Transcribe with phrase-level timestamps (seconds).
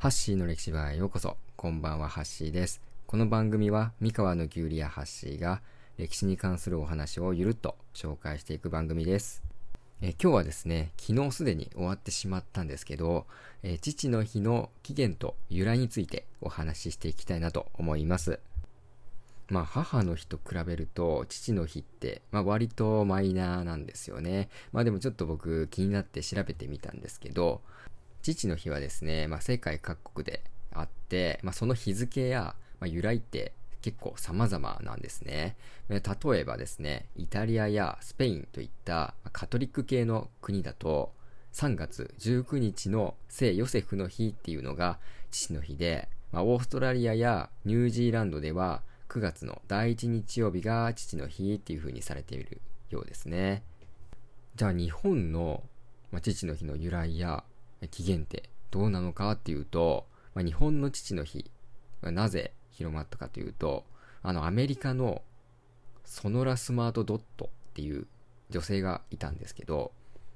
[0.00, 1.36] ハッシーの歴史場へようこそ。
[1.56, 2.80] こんばんは、ハッシーです。
[3.06, 5.60] この番組は、三河のキュウリやハッシーが、
[5.98, 9.42] 歴史に関するお話をゆるっと紹介していく番組です。
[10.00, 13.26] え今日はですね、昨日すでに終わってしまったんですけど、
[13.62, 18.40] え父の日の起源と由来についてお話ししていきたいなと思います。
[19.50, 24.48] まあ、母の日と比べると、父の日って、まあ、割とマイナーなんですよね。
[24.72, 27.60] まあ、でもちょっと僕気になって調べてみたんですけど、
[28.22, 30.42] 父の日はですね、まあ、世界各国で
[30.72, 33.52] あって、まあ、その日付や、まあ、由来って
[33.82, 35.56] 結構様々なんですね。
[35.88, 36.00] 例
[36.38, 41.12] えばですね、イタリアやスペインといったカトリック系の国だと、
[41.52, 44.98] 3月19日の聖ヨセフの日っていうのが
[45.30, 53.64] 父の日で、まあ、オーストラリアやニュージーランドでは9月の第1日曜日が父の日っていう風にされているようですね。
[54.54, 55.64] じゃあ日本の、
[56.12, 57.42] まあ、父の日の由来や
[57.88, 61.50] 起源ってどうなのかっていうと、まあ、日本の父の日
[62.02, 63.84] はなぜ広まったかというと、
[64.22, 65.22] あのアメリカの
[66.04, 68.06] ソノラスマートドットっていう
[68.50, 69.92] 女性がいたんですけど、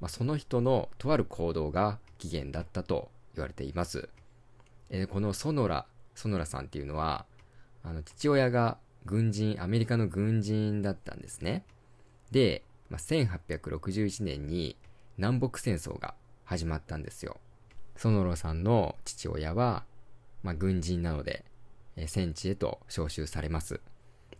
[0.00, 4.08] まあ、その人のとある行動が起源だったと言われています。
[4.90, 7.26] えー、このソノラ、ソノラさんっていうのは、
[7.84, 11.64] あの父親が軍人、アメリカの軍人だったんですね。
[12.30, 14.76] で、まあ、1861年に
[15.16, 16.14] 南北戦争が
[16.48, 17.36] 始まったんですよ。
[17.94, 19.84] 園呂さんの父親は、
[20.42, 21.44] まあ、軍人なので、
[21.96, 23.80] え、戦地へと召集されます。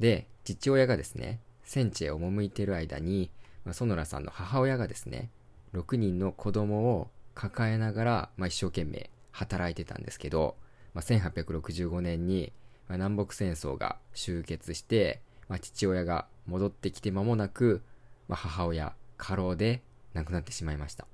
[0.01, 3.31] で、父親がですね、戦地へ赴いている間に、
[3.67, 5.29] まあ、園呂さんの母親がですね、
[5.75, 10.57] 6人の子供を抱えながら、まあ、一生懸命働いてたんですけど、
[10.95, 12.55] まあ、1865年に、
[12.89, 17.83] まあ、南北戦争が終結して、まあ、父親が戻ってきて間もなく、
[18.29, 19.83] まあ、母親過労で
[20.15, 21.07] 亡くなってしまいました。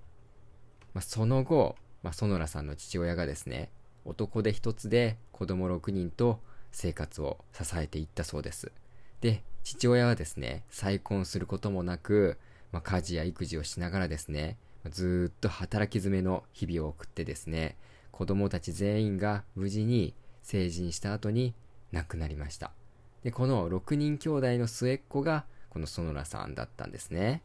[0.94, 3.70] まあ、その後、まあ、園良さんの父親がですね、
[4.04, 6.40] 男で一つで子供6人と
[6.70, 8.72] 生活を支えていったそうです。
[9.20, 12.38] で、父親はですね、再婚することもなく、
[12.72, 14.56] まあ、家事や育児をしながらですね、
[14.90, 17.77] ずっと働き詰めの日々を送ってですね、
[18.10, 21.54] 子供たち全員が無事に成人した後に
[21.90, 22.72] 亡くなりました。
[23.22, 27.42] で、この6人兄弟の末っ子がこの園良さんだったんですね。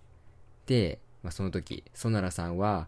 [0.65, 2.87] で、まあ、その時、園良さんは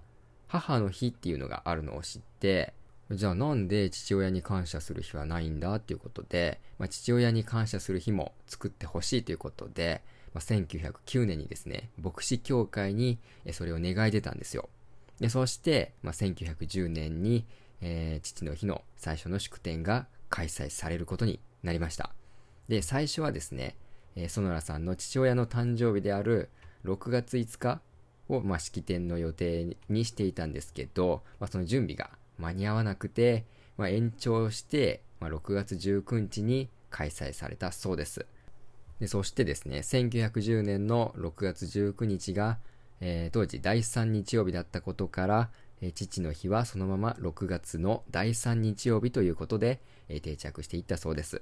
[0.51, 2.73] 母の日っていうのがあるのを知って、
[3.09, 10.01] じゃあなんで父親に感謝する日はないんだっていうことで、まあ、父親に感謝する日も作ってほしいということで、
[10.33, 13.17] まあ、1909年にですね、牧師協会に
[13.53, 14.67] それを願い出たんですよ。
[15.21, 17.45] でそして、まあ、1910年に、
[17.79, 22.13] えー、父の日の最初の祝典が開催されることになりました。
[22.67, 23.77] で、最初はですね、
[24.17, 26.49] えー、園良さんの父親の誕生日である
[26.83, 27.81] 6月5日
[28.35, 33.45] を、まあ、式典の予定にしていたんですけど、まあ、その準備が間に合わなくて、
[33.77, 38.25] まあ、延長して、まあ、6月19日に開催されたそうです。
[38.99, 42.59] でそしてですね、1910年の6月19日が、
[42.99, 45.49] えー、当時第3日曜日だったことから、
[45.81, 51.41] えー、父の日はそのまま6月の第3日曜日ということで、えー、定着していったそうです。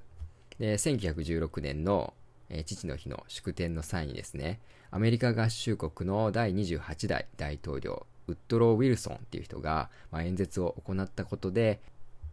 [0.58, 2.14] で、1916年の
[2.50, 4.60] えー、父の日の祝典の際にですね、
[4.92, 11.80] アメリカ合衆国の第28代大統領、ウッドロー・ウィルソンっていう人が、まあ、演説を行ったことで、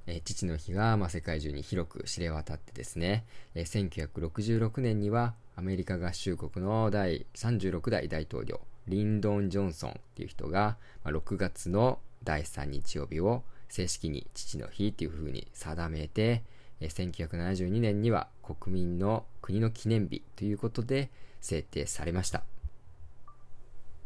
[0.06, 3.25] え、父の日が、ま、世界中に広く知れ渡ってですね、
[3.55, 16.43] えー、1966年にはアメリカ合衆国の第36代大統領、リンドン・ジョンソンっていう人が、ま、6月の第3日曜日を正式に父の日っていう風に定めて、
[16.81, 22.44] 1972年には国民の国の記念日ということで制定されました。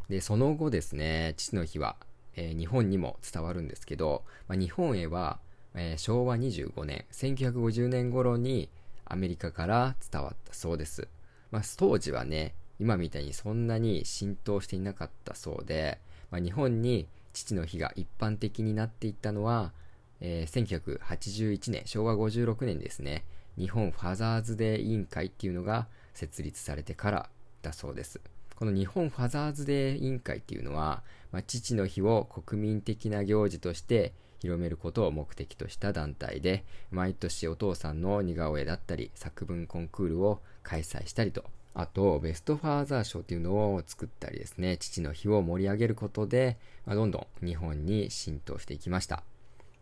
[0.09, 1.95] で、その後ですね、父の日は、
[2.35, 5.39] えー、日本にも伝わるんですけど、まあ、日本へは、
[5.73, 8.69] えー、昭和25年、1950年頃に
[9.05, 11.07] アメリカから伝わったそうです。
[11.51, 15.99] まあ、当時はね、今みたいにそんなに浸透していなかったそうで、
[16.29, 19.71] まあ、日本に父の日が一般的になっていったのは、
[20.19, 23.23] えー、1981年、昭和56年ですね、
[23.57, 27.29] 日本ファザーズデー委員会っていうのが設立されてから
[27.61, 28.19] だそうです。
[28.55, 31.01] この日本ファザーズデー委員会っていうのは、
[31.31, 49.23] まあ、父の日を国民的な行事として広めることを目的とした団体で、毎年お父さんの似顔絵だったり、作文コンクールを開催したりと、あと、ベストファーザー賞っていうのを作ったりですね、父の日を盛り上げることで、まあ、どんどん日本に浸透していきました。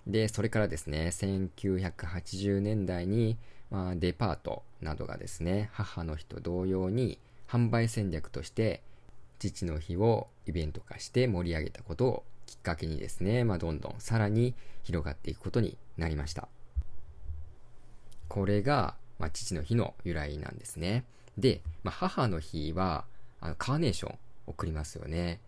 [0.07, 3.38] で、それからですね、1980年代に、
[3.69, 8.81] まあ、デパートなどがですね、母の日と同様に販売戦略として、
[9.40, 16.48] 父の日をイベント化して盛り上げたことをきっかけにですね、まあ、どんどんさらに広がっていくことになりました。
[18.28, 21.06] これが、まあ、父の日の由来なんですね。
[21.38, 23.06] で、まあ、母の日は、
[23.40, 24.18] あの、カーネーション
[24.48, 25.40] 送りますよね。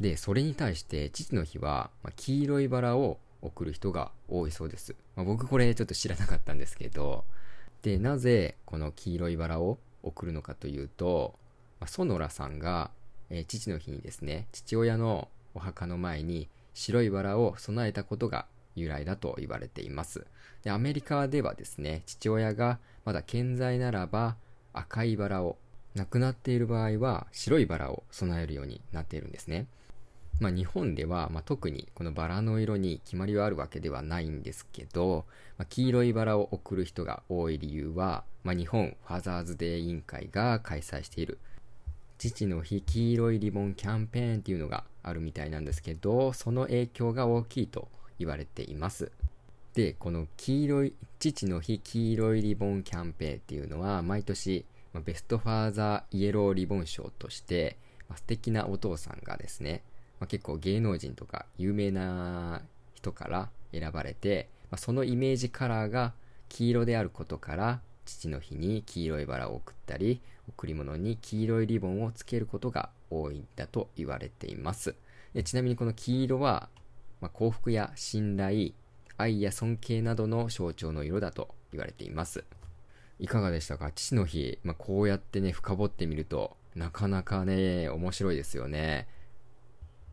[0.00, 4.94] で、それに対して父の日は、まあ、黄色いバラを送る人が多いそうです。
[5.16, 7.24] まあ、僕これちょっと知らなかったんですけど、
[7.82, 11.34] で、なぜこの黄色いバラを送るのかというと、
[11.80, 12.90] まあ、ソノラさんが、
[13.30, 20.26] えー、父の日にですね、父親のお墓の前に白いバラを備えたことが由来だと言われています。
[20.62, 24.36] で、アメリカではですね、父親がまだ健在ならば
[24.72, 25.56] 赤いバラを、
[25.94, 29.66] 亡くなっている場合は白いバラを備えるようになっているんですね。
[30.40, 35.24] まあ、日本では、まあ、特にこのバラの色に決まりはあるわけではないんですけど、
[35.56, 41.38] まあ、黄色いバラを贈る人が多い理由は、まあ、日本ファザーズデー委員会が開催している
[42.18, 47.88] 父の日黄色いリボンキャンペーンっていうのがあるみたいなんですけど、その影響が大きいと
[48.18, 49.12] 言われています。
[49.74, 54.66] で、この黄色い、父の日黄色いリボンキャンペーンっていうのは毎年、
[55.04, 57.76] ベストファーザーイエローリボン賞として、
[58.08, 59.82] まあ、素敵なお父さんがですね、
[60.20, 62.62] まあ、結構芸能人とか有名な
[62.94, 66.12] 人から選ばれて、まあ、そのイメージカラーが
[66.48, 74.94] 黄色であることから父の日に黄色いバラを贈ったり贈り物に黄色いリボンをつけることが多いんだと言われています。
[75.34, 76.68] でちなみにこの黄色は、
[77.20, 78.70] まあ、幸福や信頼
[79.18, 82.44] 愛や尊敬などの象徴の色だと言われています。
[83.18, 83.90] いかがでしたか？
[83.92, 89.06] 父の日、まあ、こうやってね深掘ってみるとなかなかね面白いですよね。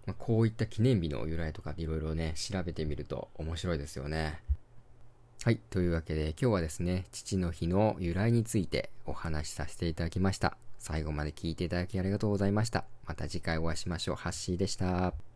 [0.06, 4.40] まあ、こういった記念日の由来とかいろいろね、調べてみると面白いですよね。
[5.44, 5.60] はい。
[5.70, 10.58] というわけで今日はですね、父の日の由来についてお話しさせていただきました。
[10.80, 12.86] 最後まで聞いていただきありがとうございました。
[13.06, 14.16] また次回お会いしましょう。
[14.16, 15.35] ハッシーでした。